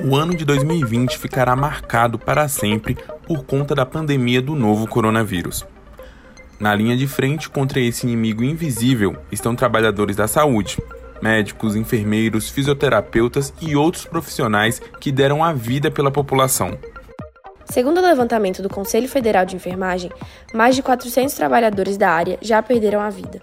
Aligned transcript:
O 0.00 0.16
ano 0.16 0.34
de 0.34 0.44
2020 0.44 1.18
ficará 1.18 1.54
marcado 1.54 2.18
para 2.18 2.48
sempre 2.48 2.96
por 3.26 3.44
conta 3.44 3.74
da 3.74 3.84
pandemia 3.84 4.40
do 4.40 4.54
novo 4.54 4.88
coronavírus. 4.88 5.66
Na 6.58 6.74
linha 6.74 6.96
de 6.96 7.06
frente 7.06 7.50
contra 7.50 7.78
esse 7.78 8.06
inimigo 8.06 8.42
invisível 8.42 9.16
estão 9.30 9.54
trabalhadores 9.54 10.16
da 10.16 10.26
saúde, 10.26 10.78
médicos, 11.20 11.76
enfermeiros, 11.76 12.48
fisioterapeutas 12.48 13.52
e 13.60 13.76
outros 13.76 14.06
profissionais 14.06 14.80
que 14.98 15.12
deram 15.12 15.44
a 15.44 15.52
vida 15.52 15.90
pela 15.90 16.10
população. 16.10 16.76
Segundo 17.66 17.98
o 17.98 18.02
levantamento 18.02 18.62
do 18.62 18.70
Conselho 18.70 19.08
Federal 19.08 19.44
de 19.44 19.56
Enfermagem, 19.56 20.10
mais 20.54 20.74
de 20.74 20.82
400 20.82 21.34
trabalhadores 21.34 21.96
da 21.96 22.10
área 22.10 22.38
já 22.40 22.62
perderam 22.62 23.00
a 23.00 23.10
vida. 23.10 23.42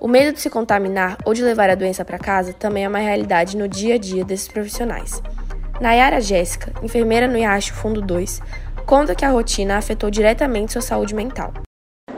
O 0.00 0.08
medo 0.08 0.34
de 0.34 0.40
se 0.40 0.50
contaminar 0.50 1.16
ou 1.24 1.32
de 1.32 1.42
levar 1.42 1.70
a 1.70 1.74
doença 1.74 2.04
para 2.04 2.18
casa 2.18 2.52
também 2.52 2.84
é 2.84 2.88
uma 2.88 2.98
realidade 2.98 3.56
no 3.56 3.66
dia 3.66 3.94
a 3.94 3.98
dia 3.98 4.24
desses 4.24 4.48
profissionais. 4.48 5.22
Nayara 5.80 6.22
Jéssica, 6.22 6.72
enfermeira 6.82 7.28
no 7.28 7.36
IACHO 7.36 7.74
Fundo 7.74 8.00
2, 8.00 8.40
conta 8.86 9.14
que 9.14 9.26
a 9.26 9.30
rotina 9.30 9.76
afetou 9.76 10.10
diretamente 10.10 10.72
sua 10.72 10.80
saúde 10.80 11.14
mental. 11.14 11.52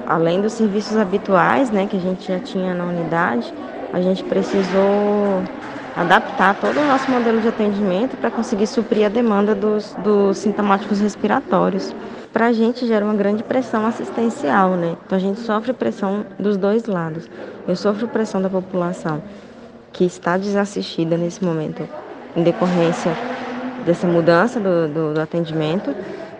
Além 0.06 0.40
dos 0.40 0.52
serviços 0.52 0.96
habituais 0.96 1.68
né, 1.70 1.86
que 1.90 1.96
a 1.96 2.00
gente 2.00 2.28
já 2.28 2.38
tinha 2.38 2.72
na 2.72 2.84
unidade, 2.84 3.52
a 3.92 4.00
gente 4.00 4.22
precisou 4.22 5.42
adaptar 5.96 6.54
todo 6.60 6.78
o 6.78 6.86
nosso 6.86 7.10
modelo 7.10 7.40
de 7.40 7.48
atendimento 7.48 8.16
para 8.16 8.30
conseguir 8.30 8.68
suprir 8.68 9.04
a 9.06 9.08
demanda 9.08 9.56
dos, 9.56 9.92
dos 10.04 10.38
sintomáticos 10.38 11.00
respiratórios. 11.00 11.92
Para 12.32 12.46
a 12.46 12.52
gente 12.52 12.86
gera 12.86 13.04
uma 13.04 13.14
grande 13.14 13.42
pressão 13.42 13.84
assistencial, 13.84 14.76
né? 14.76 14.96
Então 15.04 15.18
a 15.18 15.20
gente 15.20 15.40
sofre 15.40 15.72
pressão 15.72 16.24
dos 16.38 16.56
dois 16.56 16.84
lados. 16.84 17.28
Eu 17.66 17.74
sofro 17.74 18.06
pressão 18.06 18.40
da 18.40 18.48
população 18.48 19.20
que 19.92 20.04
está 20.04 20.36
desassistida 20.36 21.16
nesse 21.16 21.44
momento 21.44 21.88
em 22.36 22.42
decorrência 22.44 23.10
dessa 23.88 24.06
mudança 24.06 24.60
do, 24.60 24.86
do, 24.86 25.14
do 25.14 25.20
atendimento 25.20 25.94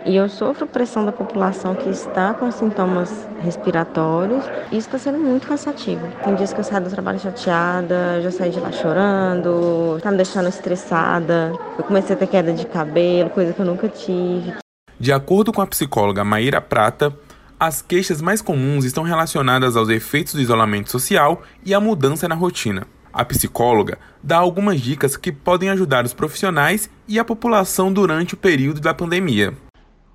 e 0.05 0.17
eu 0.17 0.29
sofro 0.29 0.67
pressão 0.67 1.05
da 1.05 1.13
população 1.13 1.75
que 1.75 1.89
está 1.89 2.33
com 2.33 2.51
sintomas 2.51 3.11
respiratórios. 3.41 4.45
Isso 4.67 4.87
está 4.87 4.99
sendo 4.99 5.19
muito 5.19 5.47
cansativo. 5.47 6.07
Tem 6.23 6.35
dias 6.35 6.53
que 6.53 6.61
eu 6.61 6.65
saio 6.65 6.85
do 6.85 6.91
trabalho 6.91 7.19
chateada, 7.19 8.21
já 8.23 8.31
saí 8.31 8.51
de 8.51 8.61
lá 8.61 8.71
chorando, 8.71 9.97
está 9.97 10.11
me 10.11 10.19
deixando 10.19 10.49
estressada. 10.49 11.53
Eu 11.77 11.85
comecei 11.85 12.15
a 12.15 12.19
ter 12.19 12.27
queda 12.27 12.53
de 12.53 12.67
cabelo, 12.67 13.31
coisa 13.31 13.53
que 13.53 13.61
eu 13.61 13.67
nunca 13.67 13.89
tive. 13.89 14.55
De 15.01 15.13
acordo 15.13 15.53
com 15.53 15.63
a 15.63 15.67
psicóloga 15.67 16.25
Maíra 16.25 16.61
Prata, 16.61 17.13
as 17.59 17.83
queixas 17.83 18.23
mais 18.23 18.41
comuns 18.41 18.85
estão 18.85 19.03
relacionadas 19.03 19.77
aos 19.77 19.89
efeitos 19.89 20.35
do 20.35 20.41
isolamento 20.41 20.91
social 20.91 21.43
e 21.65 21.75
à 21.75 21.81
mudança 21.81 22.29
na 22.29 22.35
rotina. 22.35 22.87
A 23.19 23.25
psicóloga 23.25 23.99
dá 24.23 24.37
algumas 24.37 24.81
dicas 24.81 25.17
que 25.17 25.33
podem 25.33 25.71
ajudar 25.71 26.05
os 26.05 26.15
profissionais 26.15 26.89
e 27.09 27.19
a 27.19 27.25
população 27.25 27.93
durante 27.93 28.35
o 28.35 28.37
período 28.37 28.81
da 28.81 28.95
pandemia. 28.95 29.55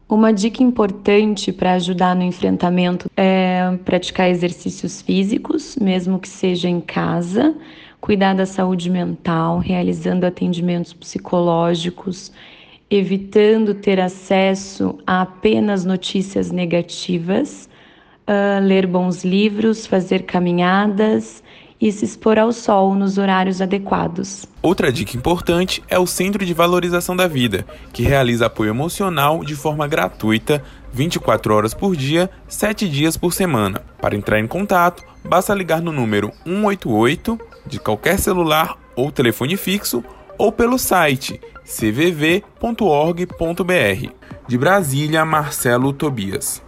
Uma 0.08 0.32
dica 0.32 0.64
importante 0.64 1.52
para 1.52 1.74
ajudar 1.74 2.16
no 2.16 2.24
enfrentamento 2.24 3.12
é 3.18 3.78
praticar 3.84 4.30
exercícios 4.30 5.02
físicos, 5.02 5.76
mesmo 5.82 6.18
que 6.18 6.30
seja 6.30 6.70
em 6.70 6.80
casa, 6.80 7.54
cuidar 8.00 8.36
da 8.36 8.46
saúde 8.46 8.90
mental, 8.90 9.60
realizando 9.60 10.26
atendimentos 10.26 10.94
psicológicos, 10.94 12.32
evitando 12.90 13.74
ter 13.74 14.00
acesso 14.00 14.98
a 15.06 15.24
apenas 15.24 15.84
notícias 15.84 16.52
negativas, 16.52 17.68
uh, 18.26 18.64
ler 18.64 18.88
bons 18.88 19.26
livros, 19.26 19.86
fazer 19.86 20.24
caminhadas 20.24 21.44
e 21.84 21.92
se 21.92 22.06
expor 22.06 22.40
ao 22.40 22.54
sol 22.54 22.96
nos 22.96 23.18
horários 23.18 23.60
adequados. 23.62 24.46
Outra 24.62 24.90
dica 24.90 25.18
importante 25.18 25.84
é 25.90 26.00
o 26.00 26.08
Centro 26.08 26.46
de 26.46 26.54
Valorização 26.54 27.14
da 27.14 27.28
Vida, 27.28 27.66
que 27.92 28.04
realiza 28.04 28.46
apoio 28.46 28.70
emocional 28.70 29.44
de 29.44 29.54
forma 29.54 29.86
gratuita 29.86 30.64
24 30.94 31.54
horas 31.54 31.74
por 31.74 31.94
dia, 31.94 32.30
7 32.48 32.88
dias 32.88 33.18
por 33.18 33.34
semana. 33.34 33.82
Para 34.00 34.16
entrar 34.16 34.40
em 34.40 34.48
contato, 34.48 35.04
basta 35.26 35.54
ligar 35.54 35.82
no 35.82 35.92
número 35.92 36.32
188 36.46 37.38
de 37.68 37.80
qualquer 37.80 38.18
celular 38.18 38.78
ou 38.96 39.12
telefone 39.12 39.58
fixo 39.58 40.02
ou 40.38 40.54
pelo 40.54 40.80
site 40.80 41.42
cvv.org.br. 41.66 42.54
De 44.48 44.58
Brasília, 44.58 45.26
Marcelo 45.26 45.92
Tobias. 45.92 46.64